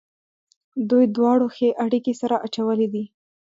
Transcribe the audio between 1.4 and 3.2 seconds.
ښې اړېکې سره اچولې دي.